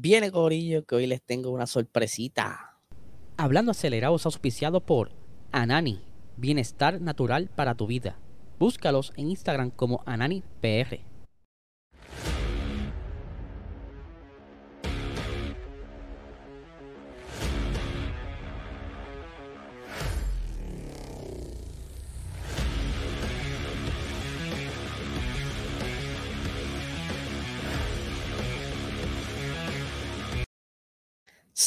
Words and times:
Viene 0.00 0.30
Corillo 0.30 0.84
que 0.86 0.94
hoy 0.94 1.08
les 1.08 1.20
tengo 1.20 1.50
una 1.50 1.66
sorpresita. 1.66 2.78
Hablando 3.36 3.72
acelerados 3.72 4.26
auspiciado 4.26 4.86
por 4.86 5.10
Anani, 5.50 6.04
bienestar 6.36 7.00
natural 7.00 7.50
para 7.56 7.74
tu 7.74 7.88
vida. 7.88 8.16
Búscalos 8.60 9.12
en 9.16 9.30
Instagram 9.30 9.72
como 9.72 10.04
AnaniPR. 10.06 11.00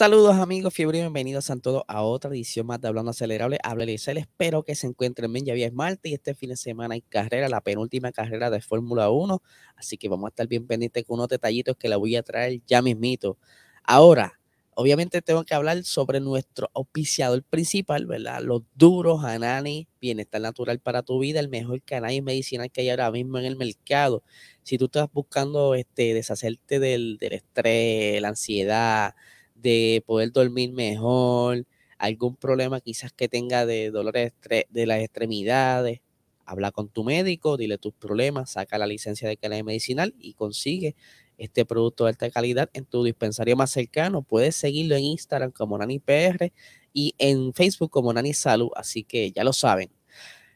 Saludos 0.01 0.37
amigos, 0.37 0.73
fiebre 0.73 0.97
y 0.97 1.01
bienvenidos 1.01 1.51
a 1.51 1.57
todos 1.57 1.83
a 1.87 2.01
otra 2.01 2.31
edición 2.31 2.65
más 2.65 2.81
de 2.81 2.87
Hablando 2.87 3.11
Acelerable. 3.11 3.59
Habla 3.61 3.83
Isel, 3.83 4.17
espero 4.17 4.63
que 4.63 4.73
se 4.73 4.87
encuentren 4.87 5.31
bien. 5.31 5.45
Ya 5.45 5.53
había 5.53 5.69
martes 5.69 6.11
y 6.11 6.15
este 6.15 6.33
fin 6.33 6.49
de 6.49 6.57
semana 6.57 6.95
hay 6.95 7.01
carrera, 7.01 7.47
la 7.49 7.61
penúltima 7.61 8.11
carrera 8.11 8.49
de 8.49 8.61
Fórmula 8.61 9.11
1. 9.11 9.43
Así 9.75 9.99
que 9.99 10.09
vamos 10.09 10.25
a 10.25 10.29
estar 10.29 10.47
bien 10.47 10.65
pendientes 10.65 11.05
con 11.05 11.19
unos 11.19 11.27
detallitos 11.27 11.77
que 11.77 11.87
la 11.87 11.97
voy 11.97 12.15
a 12.15 12.23
traer 12.23 12.61
ya 12.65 12.81
mismito. 12.81 13.37
Ahora, 13.83 14.39
obviamente 14.73 15.21
tengo 15.21 15.43
que 15.43 15.53
hablar 15.53 15.83
sobre 15.83 16.19
nuestro 16.19 16.71
auspiciador 16.73 17.43
principal, 17.43 18.07
¿verdad? 18.07 18.41
Los 18.41 18.63
duros 18.73 19.23
Anani, 19.23 19.87
bienestar 20.01 20.41
natural 20.41 20.79
para 20.79 21.03
tu 21.03 21.19
vida, 21.19 21.39
el 21.39 21.47
mejor 21.47 21.79
canal 21.83 22.19
medicinal 22.23 22.71
que 22.71 22.81
hay 22.81 22.89
ahora 22.89 23.11
mismo 23.11 23.37
en 23.37 23.45
el 23.45 23.55
mercado. 23.55 24.23
Si 24.63 24.79
tú 24.79 24.85
estás 24.85 25.09
buscando 25.13 25.75
este, 25.75 26.15
deshacerte 26.15 26.79
del, 26.79 27.17
del 27.19 27.33
estrés, 27.33 28.19
la 28.19 28.29
ansiedad, 28.29 29.13
de 29.61 30.03
poder 30.05 30.31
dormir 30.31 30.71
mejor, 30.73 31.65
algún 31.97 32.35
problema 32.35 32.81
quizás 32.81 33.13
que 33.13 33.27
tenga 33.27 33.65
de 33.65 33.91
dolores 33.91 34.33
de 34.69 34.85
las 34.85 34.99
extremidades, 34.99 36.01
habla 36.45 36.71
con 36.71 36.89
tu 36.89 37.03
médico, 37.03 37.57
dile 37.57 37.77
tus 37.77 37.93
problemas, 37.93 38.51
saca 38.51 38.77
la 38.77 38.87
licencia 38.87 39.29
de 39.29 39.37
calidad 39.37 39.63
medicinal 39.63 40.13
y 40.19 40.33
consigue 40.33 40.95
este 41.37 41.65
producto 41.65 42.03
de 42.05 42.09
alta 42.09 42.29
calidad 42.29 42.69
en 42.73 42.85
tu 42.85 43.03
dispensario 43.03 43.55
más 43.55 43.71
cercano. 43.71 44.21
Puedes 44.21 44.55
seguirlo 44.55 44.95
en 44.95 45.03
Instagram 45.03 45.51
como 45.51 45.77
NaniPR 45.77 46.51
y 46.93 47.15
en 47.17 47.53
Facebook 47.53 47.89
como 47.89 48.13
Nani 48.13 48.33
Salud, 48.33 48.69
así 48.75 49.03
que 49.03 49.31
ya 49.31 49.43
lo 49.43 49.53
saben. 49.53 49.89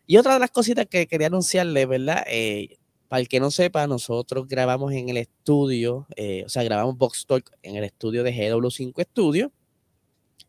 Y 0.06 0.18
otra 0.18 0.36
de 0.36 0.40
las 0.40 0.52
cositas 0.52 0.86
que 0.86 1.08
quería 1.08 1.28
anunciarles, 1.28 1.88
¿verdad? 1.88 2.24
Eh, 2.28 2.78
para 3.08 3.22
el 3.22 3.28
que 3.28 3.40
no 3.40 3.52
sepa, 3.52 3.88
nosotros 3.88 4.48
grabamos 4.48 4.92
en 4.94 5.10
el 5.10 5.18
estudio, 5.18 6.08
eh, 6.16 6.44
o 6.46 6.50
sea, 6.50 6.64
grabamos 6.64 6.98
Box 6.98 7.26
Talk 7.28 7.52
en 7.62 7.76
el 7.76 7.84
estudio 7.84 8.24
de 8.24 8.34
GW5 8.34 9.04
Studio. 9.04 9.52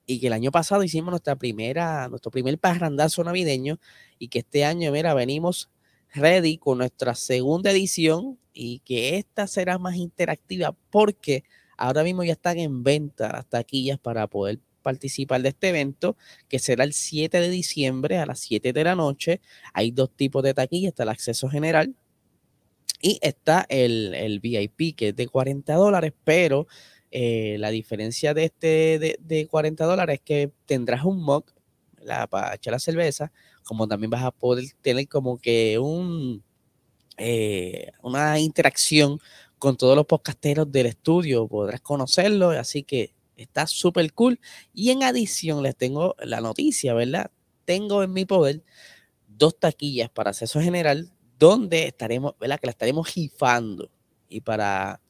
Y 0.06 0.20
que 0.20 0.28
el 0.28 0.32
año 0.32 0.52
pasado 0.52 0.82
hicimos 0.84 1.10
nuestra 1.10 1.36
primera, 1.36 2.08
nuestro 2.08 2.30
primer 2.30 2.58
parrandazo 2.58 3.24
navideño. 3.24 3.78
Y 4.18 4.28
que 4.28 4.38
este 4.40 4.64
año, 4.64 4.92
mira, 4.92 5.14
venimos 5.14 5.68
ready 6.14 6.58
con 6.58 6.78
nuestra 6.78 7.14
segunda 7.14 7.72
edición. 7.72 8.38
Y 8.52 8.78
que 8.80 9.16
esta 9.16 9.46
será 9.46 9.78
más 9.78 9.96
interactiva 9.96 10.76
porque 10.90 11.44
ahora 11.76 12.04
mismo 12.04 12.24
ya 12.24 12.32
están 12.32 12.58
en 12.58 12.82
venta 12.84 13.32
las 13.32 13.46
taquillas 13.46 13.98
para 13.98 14.26
poder 14.28 14.60
participar 14.82 15.42
de 15.42 15.48
este 15.48 15.70
evento, 15.70 16.16
que 16.48 16.60
será 16.60 16.84
el 16.84 16.92
7 16.92 17.40
de 17.40 17.50
diciembre 17.50 18.18
a 18.18 18.26
las 18.26 18.38
7 18.38 18.72
de 18.72 18.84
la 18.84 18.94
noche. 18.94 19.40
Hay 19.74 19.90
dos 19.90 20.10
tipos 20.14 20.44
de 20.44 20.54
taquillas, 20.54 20.90
está 20.90 21.02
el 21.02 21.08
acceso 21.08 21.48
general, 21.48 21.96
y 23.00 23.18
está 23.22 23.66
el, 23.68 24.40
VIP, 24.40 24.96
que 24.96 25.08
es 25.08 25.16
de 25.16 25.28
40 25.28 25.74
dólares, 25.74 26.12
pero 26.24 26.66
eh, 27.10 27.56
la 27.58 27.70
diferencia 27.70 28.34
de 28.34 28.44
este 28.44 29.18
de, 29.20 29.46
40 29.48 29.84
dólares 29.84 30.16
es 30.16 30.20
que 30.22 30.50
tendrás 30.66 31.04
un 31.04 31.22
mug 31.22 31.44
para 32.30 32.54
echar 32.54 32.72
la 32.72 32.78
cerveza, 32.78 33.32
como 33.64 33.88
también 33.88 34.10
vas 34.10 34.24
a 34.24 34.30
poder 34.30 34.64
tener 34.80 35.08
como 35.08 35.38
que 35.38 35.78
un 35.78 36.42
eh, 37.18 37.92
una 38.02 38.38
interacción 38.38 39.18
con 39.58 39.76
todos 39.76 39.96
los 39.96 40.06
podcasteros 40.06 40.70
del 40.70 40.86
estudio, 40.86 41.48
podrás 41.48 41.80
conocerlo, 41.80 42.50
así 42.50 42.82
que 42.82 43.14
está 43.36 43.66
súper 43.66 44.12
cool. 44.12 44.38
Y 44.74 44.90
en 44.90 45.02
adición 45.02 45.62
les 45.62 45.76
tengo 45.76 46.14
la 46.18 46.40
noticia, 46.40 46.94
¿verdad? 46.94 47.30
Tengo 47.64 48.02
en 48.02 48.12
mi 48.12 48.24
poder 48.24 48.62
dos 49.28 49.58
taquillas 49.58 50.10
para 50.10 50.30
acceso 50.30 50.60
general 50.60 51.10
donde 51.38 51.86
estaremos, 51.86 52.34
¿verdad? 52.38 52.58
Que 52.60 52.66
la 52.66 52.72
estaremos 52.72 53.08
gifando. 53.08 53.90
Y 54.28 54.40
para 54.40 55.00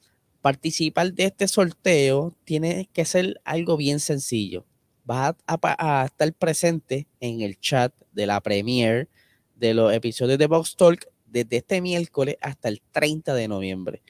participar 0.42 1.12
de 1.12 1.24
este 1.24 1.48
sorteo 1.48 2.32
tiene 2.44 2.88
que 2.92 3.04
ser 3.04 3.40
algo 3.44 3.76
bien 3.76 4.00
sencillo. 4.00 4.64
Vas 5.04 5.34
a, 5.46 6.04
estar 6.04 6.32
presente 6.34 7.08
en 7.20 7.40
el 7.40 7.58
chat 7.58 7.92
de 8.12 8.26
la 8.26 8.40
premiere 8.40 9.08
de 9.54 9.74
los 9.74 9.92
episodios 9.92 10.38
de 10.38 10.46
Box 10.46 10.76
Talk 10.76 11.06
desde 11.26 11.56
este 11.56 11.80
miércoles 11.80 12.36
hasta 12.40 12.68
el 12.68 12.80
30 12.92 13.34
de 13.34 13.48
noviembre. 13.48 14.02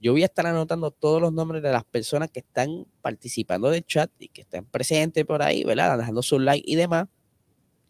Yo 0.00 0.12
voy 0.12 0.22
a 0.22 0.26
estar 0.26 0.46
anotando 0.46 0.90
todos 0.90 1.20
los 1.20 1.32
nombres 1.32 1.62
de 1.62 1.72
las 1.72 1.84
personas 1.84 2.30
que 2.30 2.40
están 2.40 2.86
participando 3.02 3.68
del 3.70 3.84
chat 3.84 4.10
y 4.18 4.28
que 4.28 4.42
están 4.42 4.64
presentes 4.64 5.24
por 5.24 5.42
ahí, 5.42 5.62
¿verdad? 5.62 5.98
Dejando 5.98 6.22
su 6.22 6.38
like 6.38 6.70
y 6.70 6.76
demás. 6.76 7.06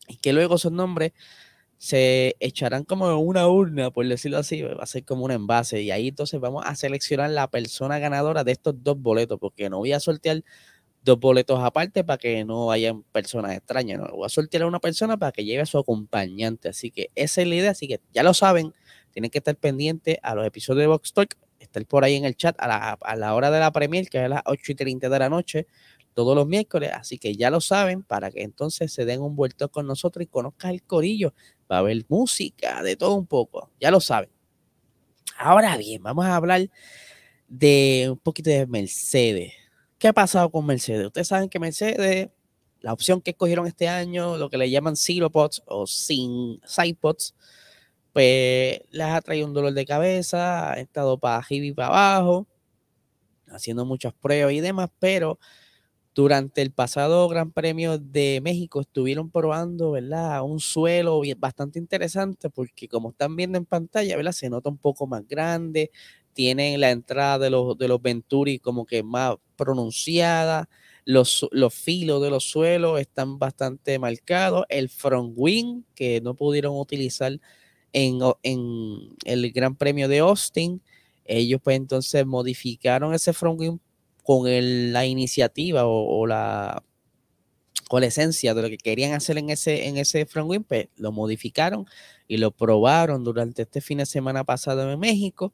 Y 0.08 0.16
que 0.16 0.32
luego 0.32 0.56
esos 0.56 0.72
nombres 0.72 1.12
se 1.80 2.36
echarán 2.40 2.84
como 2.84 3.16
una 3.20 3.48
urna, 3.48 3.90
por 3.90 4.06
decirlo 4.06 4.36
así, 4.36 4.60
va 4.60 4.82
a 4.82 4.86
ser 4.86 5.02
como 5.02 5.24
un 5.24 5.30
envase. 5.30 5.80
Y 5.80 5.90
ahí 5.90 6.08
entonces 6.08 6.38
vamos 6.38 6.62
a 6.66 6.76
seleccionar 6.76 7.30
la 7.30 7.48
persona 7.50 7.98
ganadora 7.98 8.44
de 8.44 8.52
estos 8.52 8.74
dos 8.84 9.00
boletos, 9.00 9.38
porque 9.40 9.70
no 9.70 9.78
voy 9.78 9.94
a 9.94 9.98
sortear 9.98 10.44
dos 11.02 11.18
boletos 11.18 11.58
aparte 11.58 12.04
para 12.04 12.18
que 12.18 12.44
no 12.44 12.70
hayan 12.70 13.02
personas 13.04 13.56
extrañas. 13.56 13.98
No, 13.98 14.08
voy 14.14 14.26
a 14.26 14.28
sortear 14.28 14.64
a 14.64 14.66
una 14.66 14.78
persona 14.78 15.16
para 15.16 15.32
que 15.32 15.42
lleve 15.46 15.62
a 15.62 15.66
su 15.66 15.78
acompañante. 15.78 16.68
Así 16.68 16.90
que 16.90 17.08
esa 17.14 17.40
es 17.40 17.48
la 17.48 17.54
idea. 17.54 17.70
Así 17.70 17.88
que 17.88 17.98
ya 18.12 18.22
lo 18.22 18.34
saben, 18.34 18.74
tienen 19.12 19.30
que 19.30 19.38
estar 19.38 19.56
pendientes 19.56 20.18
a 20.22 20.34
los 20.34 20.46
episodios 20.46 20.82
de 20.82 20.86
Vox 20.88 21.14
Talk, 21.14 21.34
estar 21.60 21.86
por 21.86 22.04
ahí 22.04 22.16
en 22.16 22.26
el 22.26 22.36
chat 22.36 22.56
a 22.60 22.68
la, 22.68 22.98
a 23.00 23.16
la 23.16 23.34
hora 23.34 23.50
de 23.50 23.58
la 23.58 23.72
premier, 23.72 24.06
que 24.10 24.18
es 24.18 24.24
a 24.24 24.28
las 24.28 24.42
8 24.44 24.72
y 24.72 24.74
30 24.74 25.08
de 25.08 25.18
la 25.18 25.30
noche 25.30 25.66
todos 26.12 26.34
los 26.34 26.46
miércoles, 26.46 26.90
así 26.92 27.18
que 27.18 27.34
ya 27.36 27.50
lo 27.50 27.60
saben, 27.60 28.02
para 28.02 28.30
que 28.30 28.42
entonces 28.42 28.92
se 28.92 29.04
den 29.04 29.22
un 29.22 29.36
vuelto 29.36 29.70
con 29.70 29.86
nosotros 29.86 30.24
y 30.24 30.26
conozcan 30.26 30.72
el 30.72 30.82
corillo. 30.82 31.32
Va 31.70 31.76
a 31.76 31.78
haber 31.80 32.04
música, 32.08 32.82
de 32.82 32.96
todo 32.96 33.14
un 33.14 33.26
poco, 33.26 33.70
ya 33.80 33.90
lo 33.90 34.00
saben. 34.00 34.30
Ahora 35.38 35.76
bien, 35.76 36.02
vamos 36.02 36.26
a 36.26 36.36
hablar 36.36 36.68
de 37.48 38.08
un 38.10 38.18
poquito 38.18 38.50
de 38.50 38.66
Mercedes. 38.66 39.52
¿Qué 39.98 40.08
ha 40.08 40.12
pasado 40.12 40.50
con 40.50 40.66
Mercedes? 40.66 41.06
Ustedes 41.06 41.28
saben 41.28 41.48
que 41.48 41.58
Mercedes, 41.58 42.30
la 42.80 42.92
opción 42.92 43.20
que 43.20 43.30
escogieron 43.32 43.66
este 43.66 43.88
año, 43.88 44.36
lo 44.36 44.50
que 44.50 44.58
le 44.58 44.70
llaman 44.70 44.96
Zero 44.96 45.30
Pots 45.30 45.62
o 45.66 45.86
sin 45.86 46.60
Sidepods, 46.64 47.34
pues 48.12 48.80
les 48.90 49.06
ha 49.06 49.20
traído 49.20 49.46
un 49.46 49.54
dolor 49.54 49.72
de 49.72 49.84
cabeza, 49.84 50.72
ha 50.72 50.80
estado 50.80 51.18
para 51.18 51.38
arriba 51.38 51.66
y 51.66 51.72
para 51.72 51.88
abajo, 51.88 52.46
haciendo 53.48 53.84
muchas 53.84 54.12
pruebas 54.14 54.52
y 54.54 54.60
demás, 54.60 54.90
pero 54.98 55.38
durante 56.14 56.62
el 56.62 56.72
pasado 56.72 57.28
Gran 57.28 57.52
Premio 57.52 57.98
de 57.98 58.40
México 58.42 58.80
estuvieron 58.80 59.30
probando, 59.30 59.92
¿verdad? 59.92 60.42
Un 60.42 60.60
suelo 60.60 61.22
bastante 61.38 61.78
interesante 61.78 62.50
porque 62.50 62.88
como 62.88 63.10
están 63.10 63.36
viendo 63.36 63.58
en 63.58 63.64
pantalla, 63.64 64.16
¿verdad? 64.16 64.32
Se 64.32 64.50
nota 64.50 64.68
un 64.70 64.78
poco 64.78 65.06
más 65.06 65.26
grande, 65.26 65.90
tienen 66.32 66.80
la 66.80 66.90
entrada 66.90 67.38
de 67.38 67.50
los, 67.50 67.78
de 67.78 67.88
los 67.88 68.02
Venturi 68.02 68.58
como 68.58 68.86
que 68.86 69.02
más 69.02 69.36
pronunciada, 69.56 70.68
los, 71.04 71.46
los 71.52 71.74
filos 71.74 72.22
de 72.22 72.30
los 72.30 72.44
suelos 72.44 73.00
están 73.00 73.38
bastante 73.38 73.98
marcados, 73.98 74.64
el 74.68 74.88
front 74.88 75.32
wing 75.36 75.82
que 75.94 76.20
no 76.20 76.34
pudieron 76.34 76.76
utilizar 76.78 77.38
en, 77.92 78.20
en 78.42 79.16
el 79.24 79.52
Gran 79.52 79.76
Premio 79.76 80.08
de 80.08 80.18
Austin, 80.20 80.82
ellos 81.24 81.60
pues 81.62 81.76
entonces 81.76 82.26
modificaron 82.26 83.14
ese 83.14 83.32
front 83.32 83.60
wing 83.60 83.78
con 84.30 84.44
la 84.92 85.06
iniciativa 85.06 85.86
o, 85.86 86.24
la, 86.24 86.84
la 87.90 88.06
esencia 88.06 88.54
de 88.54 88.62
lo 88.62 88.68
que 88.68 88.78
querían 88.78 89.12
hacer 89.12 89.38
en 89.38 89.50
ese, 89.50 89.88
en 89.88 89.96
ese 89.96 90.24
pues, 90.24 90.86
lo 90.94 91.10
modificaron 91.10 91.84
y 92.28 92.36
lo 92.36 92.52
probaron 92.52 93.24
durante 93.24 93.62
este 93.62 93.80
fin 93.80 93.98
de 93.98 94.06
semana 94.06 94.44
pasado 94.44 94.88
en 94.88 95.00
México, 95.00 95.52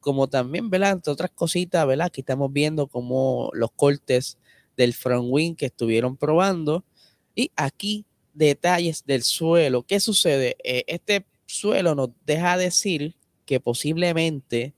como 0.00 0.26
también, 0.26 0.70
¿verdad? 0.70 0.94
Entre 0.94 1.12
otras 1.12 1.30
cositas, 1.30 1.86
¿verdad? 1.86 2.08
Aquí 2.08 2.22
estamos 2.22 2.52
viendo 2.52 2.88
como 2.88 3.48
los 3.52 3.70
cortes 3.70 4.38
del 4.76 4.92
front 4.92 5.28
wing 5.30 5.54
que 5.54 5.66
estuvieron 5.66 6.16
probando 6.16 6.84
y 7.32 7.52
aquí 7.54 8.06
detalles 8.34 9.04
del 9.06 9.22
suelo. 9.22 9.84
¿Qué 9.84 10.00
sucede? 10.00 10.56
Eh, 10.64 10.82
este 10.88 11.24
suelo 11.46 11.94
nos 11.94 12.10
deja 12.24 12.56
decir 12.56 13.14
que 13.44 13.60
posiblemente 13.60 14.74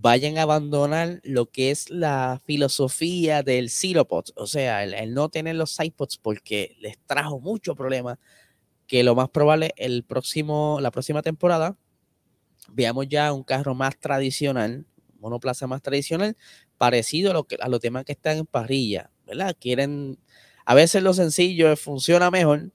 vayan 0.00 0.38
a 0.38 0.42
abandonar 0.42 1.20
lo 1.24 1.50
que 1.50 1.70
es 1.70 1.90
la 1.90 2.40
filosofía 2.46 3.42
del 3.42 3.68
zero 3.68 4.08
o 4.08 4.46
sea, 4.46 4.82
el, 4.82 5.12
no 5.12 5.28
tener 5.28 5.56
los 5.56 5.72
sidepods 5.72 6.16
porque 6.16 6.76
les 6.80 6.98
trajo 7.06 7.38
mucho 7.38 7.74
problema, 7.74 8.18
que 8.86 9.04
lo 9.04 9.14
más 9.14 9.28
probable 9.28 9.72
el 9.76 10.02
próximo, 10.04 10.78
la 10.80 10.90
próxima 10.90 11.22
temporada 11.22 11.76
veamos 12.68 13.08
ya 13.08 13.32
un 13.32 13.42
carro 13.44 13.74
más 13.74 13.98
tradicional, 13.98 14.86
monoplaza 15.18 15.66
más 15.66 15.82
tradicional, 15.82 16.36
parecido 16.78 17.32
a, 17.32 17.34
lo 17.34 17.44
que, 17.44 17.56
a 17.60 17.68
los 17.68 17.80
demás 17.80 18.04
que 18.04 18.12
están 18.12 18.38
en 18.38 18.46
parrilla, 18.46 19.10
¿verdad? 19.26 19.54
Quieren, 19.60 20.18
a 20.64 20.74
veces 20.74 21.02
lo 21.02 21.12
sencillo 21.12 21.76
funciona 21.76 22.30
mejor 22.30 22.72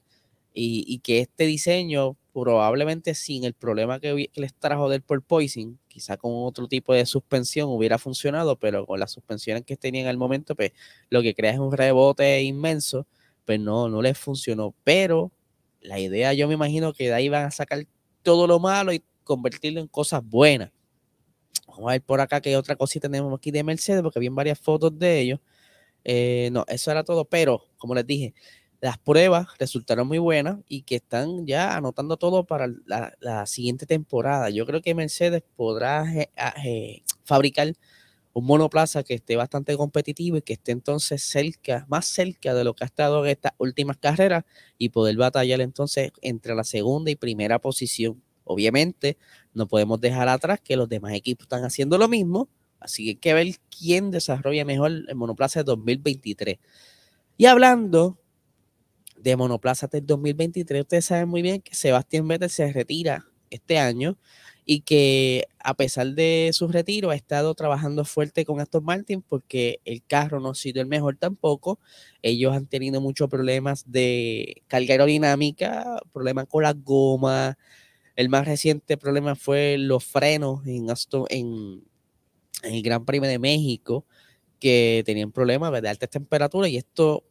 y, 0.54 1.00
que 1.00 1.22
este 1.22 1.46
diseño 1.46 2.18
probablemente 2.44 3.16
sin 3.16 3.46
el 3.46 3.54
problema 3.54 4.00
que, 4.00 4.30
les 4.34 4.54
trajo 4.54 4.90
del 4.90 5.02
porpoising, 5.02 5.80
quizá 5.88 6.18
con 6.18 6.32
otro 6.34 6.68
tipo 6.68 6.94
de 6.94 7.06
suspensión 7.06 7.70
hubiera 7.70 7.98
funcionado, 7.98 8.58
pero 8.58 8.86
con 8.86 9.00
las 9.00 9.12
suspensiones 9.12 9.64
que 9.64 9.78
tenían 9.78 10.08
al 10.08 10.18
momento, 10.18 10.56
pues 10.56 10.74
lo 11.10 11.22
que 11.22 11.34
crea 11.34 11.52
es 11.52 11.60
un 11.60 11.72
rebote 11.72 12.42
inmenso, 12.44 13.08
pues 13.46 13.60
no, 13.60 13.88
no 13.88 14.02
les 14.02 14.18
funcionó. 14.18 14.76
Pero 14.84 15.32
la 15.80 16.00
idea 16.00 16.34
yo 16.34 16.48
me 16.48 16.56
imagino 16.56 16.94
que 16.94 17.06
de 17.06 17.14
ahí 17.14 17.30
van 17.30 17.46
a 17.46 17.52
sacar 17.52 17.86
todo 18.22 18.48
lo 18.48 18.60
malo 18.60 18.92
y 18.92 19.02
convertirlo 19.24 19.80
en 19.80 19.88
cosas 19.88 20.22
buenas. 20.24 20.72
Vamos 21.68 21.90
a 21.90 21.92
ver 21.94 22.02
por 22.02 22.20
acá 22.20 22.42
que 22.42 22.58
otra 22.58 22.76
cosita 22.76 23.08
tenemos 23.08 23.34
aquí 23.34 23.52
de 23.52 23.64
Mercedes, 23.64 24.02
porque 24.02 24.20
vi 24.20 24.28
varias 24.28 24.60
fotos 24.60 24.98
de 24.98 25.20
ellos. 25.20 25.40
Eh, 26.04 26.50
no, 26.52 26.66
eso 26.68 26.92
era 26.92 27.04
todo, 27.04 27.26
pero 27.26 27.64
como 27.78 27.96
les 27.96 28.06
dije, 28.06 28.34
las 28.86 29.00
pruebas 29.00 29.48
resultaron 29.58 30.08
muy 30.08 30.20
buenas 30.20 30.60
y 30.70 30.84
que 30.84 30.98
están 30.98 31.48
ya 31.48 31.76
anotando 31.76 32.18
todo 32.18 32.44
para 32.44 32.68
la, 32.86 33.46
siguiente 33.48 33.88
temporada. 33.88 34.52
Yo 34.52 34.68
creo 34.68 34.80
que 34.84 34.94
Mercedes 34.94 35.42
podrá 35.56 36.06
fabricar 37.24 37.74
un 38.34 38.46
monoplaza 38.46 39.02
que 39.02 39.16
esté 39.16 39.38
bastante 39.38 39.76
competitivo 39.76 40.38
y 40.38 40.44
que 40.44 40.54
esté 40.54 40.72
entonces 40.72 41.24
cerca, 41.24 41.88
más 41.90 42.06
cerca 42.06 42.54
de 42.54 42.64
lo 42.64 42.76
que 42.76 42.84
ha 42.84 42.86
estado 42.86 43.26
en 43.26 43.32
estas 43.32 43.54
últimas 43.58 43.98
carreras 43.98 44.44
y 44.78 44.90
poder 44.90 45.18
batallar 45.18 45.62
entonces 45.62 46.12
entre 46.22 46.54
la 46.54 46.64
segunda 46.64 47.10
y 47.10 47.16
primera 47.16 47.58
posición. 47.58 48.22
Obviamente, 48.44 49.18
no 49.56 49.68
podemos 49.68 50.00
dejar 50.00 50.30
atrás 50.30 50.60
que 50.64 50.78
los 50.78 50.88
demás 50.88 51.14
equipos 51.14 51.46
están 51.46 51.64
haciendo 51.64 51.98
lo 51.98 52.08
mismo, 52.08 52.50
así 52.80 53.04
que 53.04 53.10
hay 53.10 53.16
que 53.16 53.34
ver 53.34 53.56
quién 53.76 54.12
desarrolla 54.12 54.64
mejor 54.64 54.92
el 54.92 55.16
monoplaza 55.16 55.62
de 55.62 55.64
2023. 55.64 56.60
Y 57.38 57.48
hablando 57.48 58.20
de 59.18 59.36
monoplaza 59.36 59.88
del 59.88 60.06
2023, 60.06 60.82
ustedes 60.82 61.06
saben 61.06 61.30
muy 61.30 61.42
bien 61.42 61.62
que 61.62 61.76
Sebastián 61.76 62.28
Vettel 62.28 62.50
se 62.50 62.72
retira 62.72 63.26
este 63.50 63.78
año 63.78 64.18
y 64.66 64.82
que 64.82 65.48
a 65.60 65.76
pesar 65.76 66.08
de 66.14 66.50
su 66.52 66.68
retiro 66.68 67.12
ha 67.12 67.16
estado 67.16 67.54
trabajando 67.54 68.04
fuerte 68.04 68.46
con 68.46 68.60
Aston 68.60 68.84
Martin 68.84 69.22
porque 69.22 69.80
el 69.86 70.04
carro 70.04 70.40
no 70.40 70.50
ha 70.50 70.56
sido 70.56 70.82
el 70.82 70.88
mejor 70.88 71.18
tampoco. 71.18 71.80
Ellos 72.24 72.54
han 72.56 72.66
tenido 72.66 73.00
muchos 73.00 73.30
problemas 73.30 73.84
de 73.92 74.64
carga 74.68 74.94
aerodinámica, 74.94 76.00
problemas 76.12 76.48
con 76.48 76.64
las 76.64 76.76
gomas. 76.84 77.56
El 78.16 78.30
más 78.30 78.46
reciente 78.46 78.98
problema 78.98 79.36
fue 79.36 79.78
los 79.78 80.04
frenos 80.04 80.66
en, 80.66 80.88
en, 81.30 81.84
el 82.64 82.82
Gran 82.82 83.06
Premio 83.06 83.30
de 83.30 83.38
México, 83.38 84.06
que 84.60 85.04
tenían 85.06 85.32
problemas 85.32 85.80
de 85.80 85.90
altas 85.90 86.10
temperaturas 86.10 86.72
y 86.72 86.78
esto 86.78 87.24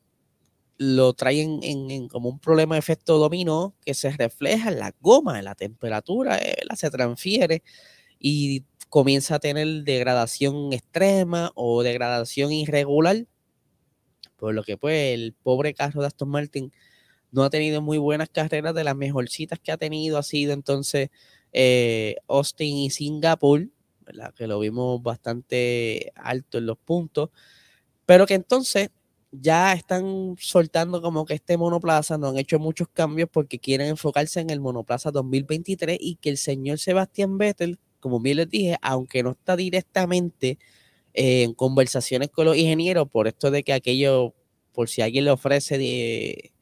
lo 0.76 1.12
traen 1.14 1.60
en, 1.62 2.08
como 2.08 2.28
un 2.28 2.38
problema 2.38 2.74
de 2.74 2.80
efecto 2.80 3.18
dominó 3.18 3.74
que 3.84 3.94
se 3.94 4.10
refleja 4.10 4.70
en 4.70 4.80
la 4.80 4.94
goma, 5.00 5.38
en 5.38 5.44
la 5.44 5.54
temperatura, 5.54 6.38
eh, 6.38 6.56
se 6.74 6.90
transfiere 6.90 7.62
y 8.18 8.64
comienza 8.88 9.36
a 9.36 9.38
tener 9.40 9.66
degradación 9.84 10.72
extrema 10.72 11.52
o 11.54 11.82
degradación 11.82 12.52
irregular, 12.52 13.26
por 14.36 14.54
lo 14.54 14.64
que 14.64 14.76
pues 14.76 15.14
el 15.14 15.34
pobre 15.34 15.74
carro 15.74 16.00
de 16.00 16.08
Aston 16.08 16.28
Martin 16.28 16.72
no 17.30 17.44
ha 17.44 17.50
tenido 17.50 17.82
muy 17.82 17.98
buenas 17.98 18.28
carreras, 18.28 18.74
de 18.74 18.84
las 18.84 18.96
mejorcitas 18.96 19.58
que 19.58 19.72
ha 19.72 19.76
tenido 19.76 20.18
ha 20.18 20.22
sido 20.22 20.52
entonces 20.52 21.10
eh, 21.52 22.16
Austin 22.28 22.76
y 22.76 22.90
Singapur, 22.90 23.68
que 24.36 24.46
lo 24.46 24.58
vimos 24.58 25.02
bastante 25.02 26.12
alto 26.14 26.58
en 26.58 26.66
los 26.66 26.78
puntos, 26.78 27.30
pero 28.06 28.26
que 28.26 28.34
entonces 28.34 28.90
ya 29.40 29.72
están 29.72 30.36
soltando 30.38 31.02
como 31.02 31.24
que 31.24 31.34
este 31.34 31.56
monoplaza, 31.56 32.18
no 32.18 32.28
han 32.28 32.38
hecho 32.38 32.58
muchos 32.58 32.88
cambios 32.92 33.28
porque 33.32 33.58
quieren 33.58 33.88
enfocarse 33.88 34.40
en 34.40 34.50
el 34.50 34.60
monoplaza 34.60 35.10
2023 35.10 35.98
y 36.00 36.16
que 36.16 36.30
el 36.30 36.38
señor 36.38 36.78
Sebastián 36.78 37.38
Vettel, 37.38 37.78
como 38.00 38.20
bien 38.20 38.38
les 38.38 38.50
dije, 38.50 38.76
aunque 38.82 39.22
no 39.22 39.32
está 39.32 39.56
directamente 39.56 40.58
en 41.14 41.54
conversaciones 41.54 42.30
con 42.30 42.46
los 42.46 42.56
ingenieros 42.56 43.08
por 43.08 43.28
esto 43.28 43.50
de 43.50 43.62
que 43.62 43.72
aquello, 43.72 44.34
por 44.72 44.88
si 44.88 45.02
alguien 45.02 45.24
le 45.24 45.30
ofrece 45.30 45.78
de, 45.78 46.52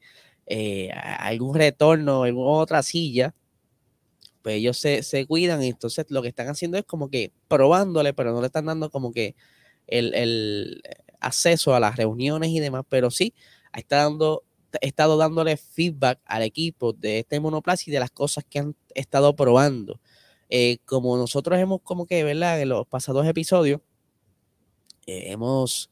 eh, 0.47 0.91
algún 0.91 1.55
retorno 1.55 2.25
en 2.25 2.35
otra 2.37 2.83
silla, 2.83 3.33
pues 4.41 4.57
ellos 4.57 4.77
se, 4.77 5.03
se 5.03 5.25
cuidan 5.25 5.63
y 5.63 5.69
entonces 5.69 6.05
lo 6.09 6.21
que 6.21 6.27
están 6.29 6.49
haciendo 6.49 6.77
es 6.77 6.85
como 6.85 7.09
que 7.09 7.31
probándole, 7.47 8.13
pero 8.13 8.33
no 8.33 8.41
le 8.41 8.47
están 8.47 8.65
dando 8.65 8.89
como 8.89 9.11
que 9.13 9.35
el, 9.87 10.13
el 10.13 10.81
acceso 11.23 11.73
a 11.75 11.79
las 11.79 11.95
reuniones 11.95 12.49
y 12.49 12.59
demás, 12.59 12.83
pero 12.89 13.09
sí 13.09 13.33
ha 13.71 13.79
estado, 13.79 14.43
estado 14.81 15.17
dándole 15.17 15.57
feedback 15.57 16.19
al 16.25 16.43
equipo 16.43 16.93
de 16.93 17.19
este 17.19 17.39
monoplaza 17.39 17.83
y 17.87 17.91
de 17.91 17.99
las 17.99 18.11
cosas 18.11 18.43
que 18.49 18.59
han 18.59 18.75
estado 18.93 19.35
probando. 19.35 19.99
Eh, 20.49 20.77
como 20.85 21.17
nosotros 21.17 21.59
hemos 21.59 21.81
como 21.81 22.05
que, 22.05 22.23
¿verdad? 22.23 22.61
En 22.61 22.69
los 22.69 22.85
pasados 22.87 23.25
episodios, 23.25 23.81
eh, 25.07 25.31
hemos, 25.31 25.89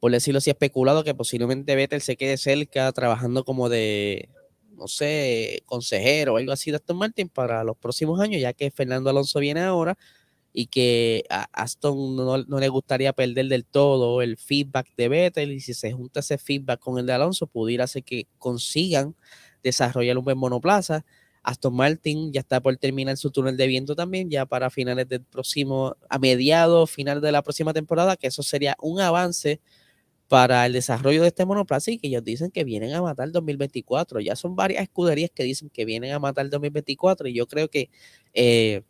por 0.00 0.12
decirlo 0.12 0.38
así, 0.38 0.50
especulado 0.50 1.04
que 1.04 1.14
posiblemente 1.14 1.74
Vettel 1.74 2.00
se 2.00 2.16
quede 2.16 2.36
cerca 2.36 2.90
trabajando 2.92 3.44
como 3.44 3.68
de, 3.68 4.28
no 4.76 4.88
sé, 4.88 5.62
consejero 5.66 6.34
o 6.34 6.36
algo 6.36 6.52
así 6.52 6.70
de 6.70 6.76
Aston 6.76 6.96
Martin 6.96 7.28
para 7.28 7.64
los 7.64 7.76
próximos 7.76 8.20
años, 8.20 8.40
ya 8.40 8.52
que 8.52 8.70
Fernando 8.70 9.10
Alonso 9.10 9.40
viene 9.40 9.60
ahora 9.62 9.98
y 10.56 10.66
que 10.68 11.24
a 11.28 11.48
Aston 11.52 12.14
no, 12.14 12.38
le 12.38 12.68
gustaría 12.68 13.12
perder 13.12 13.48
del 13.48 13.64
todo 13.64 14.22
el 14.22 14.36
feedback 14.36 14.86
de 14.96 15.08
Vettel 15.08 15.52
y 15.52 15.58
si 15.58 15.74
se 15.74 15.92
junta 15.92 16.20
ese 16.20 16.38
feedback 16.38 16.78
con 16.78 16.96
el 16.96 17.06
de 17.06 17.12
Alonso 17.12 17.48
pudiera 17.48 17.88
ser 17.88 18.04
que 18.04 18.28
consigan 18.38 19.16
desarrollar 19.64 20.16
un 20.16 20.24
buen 20.24 20.38
monoplaza. 20.38 21.04
Aston 21.42 21.74
Martin 21.74 22.32
ya 22.32 22.40
está 22.40 22.60
por 22.60 22.76
terminar 22.76 23.16
su 23.16 23.32
túnel 23.32 23.56
de 23.56 23.66
viento 23.66 23.96
también, 23.96 24.30
ya 24.30 24.46
para 24.46 24.70
finales 24.70 25.08
del 25.08 25.22
próximo, 25.24 25.96
a 26.08 26.18
mediados, 26.18 26.88
final 26.88 27.20
de 27.20 27.32
la 27.32 27.42
próxima 27.42 27.74
temporada, 27.74 28.16
que 28.16 28.28
eso 28.28 28.44
sería 28.44 28.76
un 28.80 29.00
avance 29.00 29.60
para 30.28 30.64
el 30.66 30.72
desarrollo 30.72 31.20
de 31.22 31.28
este 31.28 31.44
monoplaza 31.44 31.90
y 31.90 31.98
que 31.98 32.06
ellos 32.06 32.24
dicen 32.24 32.50
que 32.52 32.64
vienen 32.64 32.94
a 32.94 33.02
matar 33.02 33.26
el 33.26 33.32
2024. 33.32 34.20
Ya 34.20 34.36
son 34.36 34.54
varias 34.56 34.84
escuderías 34.84 35.30
que 35.34 35.42
dicen 35.42 35.68
que 35.68 35.84
vienen 35.84 36.12
a 36.12 36.20
matar 36.20 36.44
el 36.44 36.50
2024 36.50 37.28
y 37.28 37.34
yo 37.34 37.46
creo 37.46 37.68
que 37.68 37.90
eh, 38.32 38.82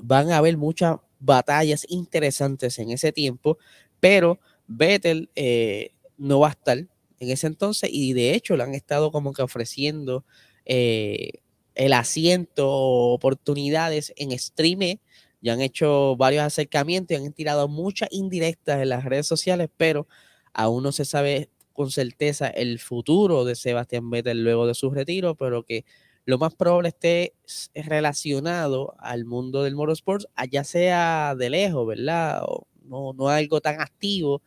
van 0.00 0.30
a 0.30 0.38
haber 0.38 0.56
muchas 0.56 0.96
batallas 1.20 1.86
interesantes 1.88 2.78
en 2.78 2.90
ese 2.90 3.12
tiempo, 3.12 3.58
pero 4.00 4.38
Vettel 4.66 5.30
eh, 5.34 5.92
no 6.18 6.40
va 6.40 6.48
a 6.48 6.52
estar 6.52 6.78
en 6.78 7.30
ese 7.30 7.46
entonces 7.46 7.90
y 7.92 8.12
de 8.12 8.34
hecho 8.34 8.56
le 8.56 8.62
han 8.62 8.74
estado 8.74 9.10
como 9.10 9.32
que 9.32 9.42
ofreciendo 9.42 10.24
eh, 10.64 11.40
el 11.74 11.92
asiento 11.92 12.70
oportunidades 12.70 14.12
en 14.16 14.38
stream. 14.38 14.98
Ya 15.40 15.52
han 15.52 15.60
hecho 15.60 16.16
varios 16.16 16.42
acercamientos 16.42 17.18
y 17.18 17.24
han 17.24 17.32
tirado 17.32 17.68
muchas 17.68 18.08
indirectas 18.12 18.80
en 18.80 18.88
las 18.88 19.04
redes 19.04 19.26
sociales, 19.26 19.68
pero 19.76 20.06
aún 20.52 20.82
no 20.82 20.92
se 20.92 21.04
sabe 21.04 21.50
con 21.72 21.90
certeza 21.90 22.48
el 22.48 22.78
futuro 22.78 23.44
de 23.44 23.56
Sebastián 23.56 24.08
Vettel 24.08 24.42
luego 24.44 24.66
de 24.66 24.74
su 24.74 24.90
retiro, 24.90 25.34
pero 25.34 25.64
que 25.64 25.84
lo 26.26 26.38
más 26.38 26.54
probable 26.54 26.88
esté 26.88 27.34
relacionado 27.74 28.94
al 28.98 29.24
mundo 29.24 29.62
del 29.62 29.74
motorsports, 29.74 30.26
allá 30.34 30.64
sea 30.64 31.34
de 31.36 31.50
lejos, 31.50 31.86
¿verdad? 31.86 32.42
No, 32.84 33.12
no 33.14 33.28
algo 33.28 33.60
tan 33.60 33.80
activo, 33.80 34.42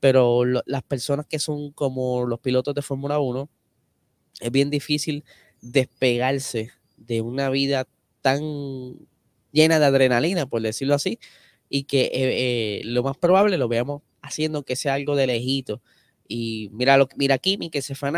pero 0.00 0.44
las 0.44 0.82
personas 0.82 1.26
que 1.26 1.38
son 1.38 1.72
como 1.72 2.26
los 2.26 2.40
pilotos 2.40 2.74
de 2.74 2.82
Fórmula 2.82 3.18
1, 3.18 3.48
es 4.40 4.50
bien 4.50 4.70
difícil 4.70 5.24
despegarse 5.60 6.72
de 6.96 7.20
una 7.20 7.50
vida 7.50 7.86
tan 8.20 8.42
llena 9.52 9.78
de 9.78 9.86
adrenalina, 9.86 10.46
por 10.46 10.62
decirlo 10.62 10.94
así, 10.94 11.18
y 11.68 11.84
que 11.84 12.02
eh, 12.02 12.10
eh, 12.14 12.82
lo 12.84 13.02
más 13.02 13.16
probable 13.16 13.58
lo 13.58 13.68
veamos 13.68 14.02
haciendo 14.22 14.64
que 14.64 14.76
sea 14.76 14.94
algo 14.94 15.16
de 15.16 15.26
lejito. 15.26 15.82
Y 16.28 16.70
mira, 16.72 16.96
lo, 16.96 17.08
mira 17.16 17.38
Kimi, 17.38 17.70
que 17.70 17.82
se 17.82 17.94
fue 17.94 18.10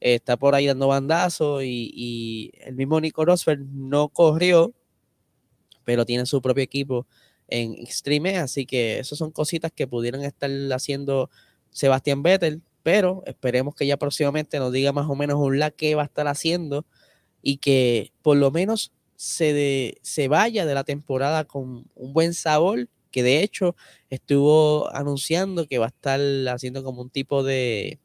está 0.00 0.36
por 0.36 0.54
ahí 0.54 0.66
dando 0.66 0.88
bandazos 0.88 1.62
y, 1.64 2.52
el 2.60 2.74
mismo 2.74 3.00
Nico 3.00 3.24
Rosberg 3.24 3.60
no 3.60 4.08
corrió, 4.08 4.74
pero 5.84 6.04
tiene 6.04 6.26
su 6.26 6.40
propio 6.42 6.64
equipo 6.64 7.06
en 7.48 7.74
Extreme, 7.74 8.38
así 8.38 8.66
que 8.66 8.98
esas 8.98 9.18
son 9.18 9.30
cositas 9.30 9.72
que 9.72 9.86
pudieran 9.86 10.22
estar 10.22 10.50
haciendo 10.72 11.30
Sebastián 11.70 12.22
Vettel, 12.22 12.62
pero 12.82 13.22
esperemos 13.26 13.74
que 13.74 13.86
ya 13.86 13.96
próximamente 13.96 14.58
nos 14.58 14.72
diga 14.72 14.92
más 14.92 15.08
o 15.08 15.14
menos 15.14 15.36
un 15.38 15.58
la 15.58 15.70
que 15.70 15.94
va 15.94 16.02
a 16.02 16.06
estar 16.06 16.26
haciendo 16.28 16.86
y 17.42 17.58
que 17.58 18.12
por 18.22 18.36
lo 18.36 18.50
menos 18.50 18.92
se, 19.16 19.98
se 20.02 20.28
vaya 20.28 20.64
de 20.64 20.74
la 20.74 20.84
temporada 20.84 21.44
con 21.44 21.86
un 21.94 22.12
buen 22.12 22.32
sabor, 22.34 22.88
que 23.10 23.22
de 23.22 23.42
hecho 23.42 23.74
estuvo 24.08 24.88
anunciando 24.94 25.66
que 25.66 25.78
va 25.78 25.86
a 25.86 25.88
estar 25.88 26.20
haciendo 26.48 26.84
como 26.84 27.02
un 27.02 27.10
tipo 27.10 27.42
de, 27.42 27.98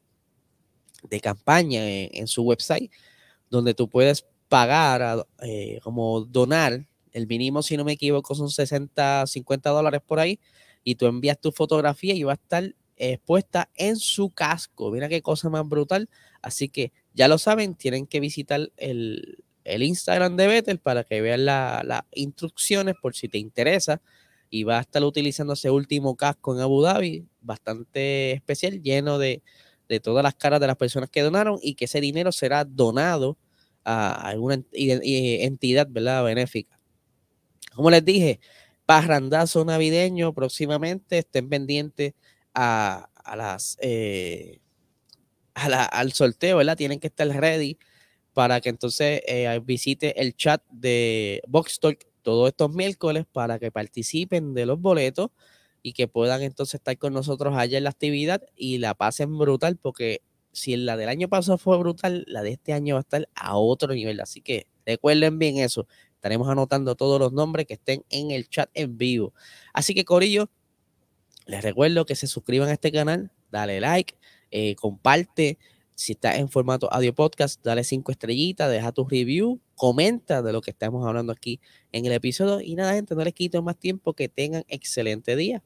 de 1.09 1.19
campaña 1.19 1.81
en, 1.88 2.27
su 2.27 2.43
website, 2.43 2.91
donde 3.50 3.74
tú 3.74 3.89
puedes 3.89 4.25
pagar, 4.47 5.25
eh, 5.41 5.79
como 5.83 6.21
donar, 6.21 6.85
el 7.12 7.27
mínimo, 7.27 7.62
si 7.62 7.77
no 7.77 7.85
me 7.85 7.93
equivoco, 7.93 8.35
son 8.35 8.50
60, 8.50 9.25
50 9.25 9.69
dólares 9.69 10.01
por 10.05 10.19
ahí, 10.19 10.39
y 10.83 10.95
tú 10.95 11.05
envías 11.07 11.39
tu 11.39 11.51
fotografía 11.51 12.13
y 12.13 12.24
va 12.24 12.33
a 12.33 12.35
estar 12.35 12.75
expuesta 12.97 13.69
en 13.75 13.97
su 13.97 14.29
casco. 14.29 14.91
Mira 14.91 15.09
qué 15.09 15.21
cosa 15.21 15.50
más 15.50 15.67
brutal. 15.67 16.09
Así 16.41 16.69
que 16.69 16.91
ya 17.13 17.27
lo 17.27 17.38
saben, 17.38 17.75
tienen 17.75 18.07
que 18.07 18.19
visitar 18.19 18.71
el, 18.77 19.43
Instagram 19.65 20.35
de 20.35 20.47
Vettel 20.47 20.79
para 20.79 21.03
que 21.03 21.21
vean 21.21 21.45
las 21.45 22.03
instrucciones 22.13 22.95
por 23.01 23.15
si 23.15 23.27
te 23.27 23.38
interesa. 23.38 24.01
Y 24.50 24.63
va 24.63 24.77
a 24.77 24.81
estar 24.81 25.03
utilizando 25.03 25.53
ese 25.53 25.71
último 25.71 26.15
casco 26.15 26.53
en 26.53 26.62
Abu 26.62 26.81
Dhabi, 26.81 27.25
bastante 27.41 28.33
especial, 28.33 28.81
lleno 28.81 29.17
de, 29.17 29.41
de 29.87 29.99
todas 29.99 30.23
las 30.23 30.35
caras 30.35 30.59
de 30.59 30.67
las 30.67 30.77
personas 30.77 31.09
que 31.09 31.21
donaron 31.21 31.59
y 31.61 31.75
que 31.75 31.85
ese 31.85 32.01
dinero 32.01 32.31
será 32.31 32.65
donado 32.65 33.37
a 33.83 34.13
alguna 34.29 34.63
entidad 34.73 35.87
¿verdad? 35.89 36.23
benéfica. 36.23 36.79
Como 37.75 37.91
les 37.91 38.03
dije, 38.03 38.39
parrandazo 38.85 39.63
navideño 39.65 40.33
próximamente, 40.33 41.19
estén 41.19 41.49
pendientes 41.49 42.13
a, 42.53 43.09
las 43.35 43.77
eh, 43.81 44.59
al 45.53 46.13
sorteo, 46.13 46.57
¿verdad? 46.57 46.77
Tienen 46.77 46.99
que 46.99 47.07
estar 47.07 47.27
ready 47.27 47.77
para 48.33 48.59
que 48.61 48.69
entonces 48.69 49.21
eh, 49.27 49.59
visite 49.63 50.21
el 50.21 50.35
chat 50.35 50.61
de 50.69 51.41
Box 51.47 51.79
Talk 51.79 52.05
todos 52.21 52.49
estos 52.49 52.73
miércoles 52.73 53.25
para 53.31 53.59
que 53.59 53.71
participen 53.71 54.53
de 54.53 54.65
los 54.65 54.79
boletos 54.79 55.29
y 55.85 55.93
que 55.93 56.07
puedan 56.07 56.41
entonces 56.41 56.79
estar 56.79 56.97
con 56.97 57.13
nosotros 57.13 57.53
allá 57.55 57.77
en 57.77 57.83
la 57.83 57.91
actividad 57.91 58.41
y 58.55 58.79
la 58.79 58.95
pasen 58.95 59.37
brutal 59.37 59.77
porque 59.77 60.23
si 60.51 60.75
la 60.77 60.97
del 60.97 61.09
año 61.09 61.29
pasado 61.29 61.59
fue 61.59 61.77
brutal, 61.77 62.25
la 62.27 62.41
de 62.41 62.53
este 62.53 62.73
año 62.73 62.95
va 62.95 63.01
a 63.01 63.03
estar 63.03 63.29
a 63.35 63.55
otro 63.55 63.93
nivel. 63.93 64.19
Así 64.19 64.41
que 64.41 64.65
recuerden 64.83 65.37
bien 65.37 65.57
eso. 65.57 65.87
Estaremos 66.15 66.49
anotando 66.49 66.95
todos 66.95 67.19
los 67.19 67.33
nombres 67.33 67.67
que 67.67 67.75
estén 67.75 68.03
en 68.09 68.31
el 68.31 68.49
chat 68.49 68.67
en 68.73 68.97
vivo. 68.97 69.35
Así 69.73 69.93
que, 69.93 70.05
Corillo, 70.05 70.49
les 71.45 71.63
recuerdo 71.63 72.07
que 72.07 72.15
se 72.15 72.25
suscriban 72.25 72.69
a 72.69 72.73
este 72.73 72.91
canal, 72.91 73.31
dale 73.51 73.79
like, 73.79 74.15
eh, 74.49 74.73
comparte. 74.73 75.59
Si 75.93 76.13
estás 76.13 76.39
en 76.39 76.49
formato 76.49 76.91
audio 76.91 77.13
podcast, 77.13 77.63
dale 77.63 77.83
cinco 77.83 78.11
estrellitas, 78.11 78.71
deja 78.71 78.91
tu 78.91 79.05
review, 79.05 79.61
comenta 79.75 80.41
de 80.41 80.51
lo 80.51 80.61
que 80.61 80.71
estamos 80.71 81.05
hablando 81.05 81.31
aquí 81.31 81.59
en 81.91 82.07
el 82.07 82.11
episodio. 82.11 82.59
Y 82.59 82.73
nada, 82.73 82.95
gente, 82.95 83.13
no 83.13 83.23
les 83.23 83.35
quito 83.35 83.61
más 83.61 83.77
tiempo. 83.77 84.13
Que 84.13 84.27
tengan 84.27 84.63
excelente 84.67 85.35
día. 85.35 85.61